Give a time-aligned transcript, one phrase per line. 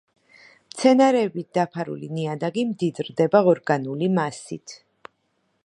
[0.69, 4.75] მცენარეებით დაფარული ნიადაგი მდიდრდება ორგანული მასით.